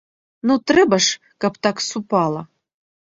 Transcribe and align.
Ну 0.51 0.55
трэба 0.71 0.99
ж, 1.07 1.31
каб 1.45 1.61
так 1.67 1.85
супала! 1.91 2.41